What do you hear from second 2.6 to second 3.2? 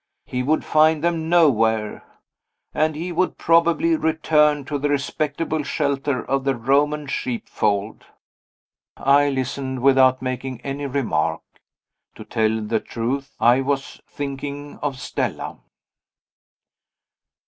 and he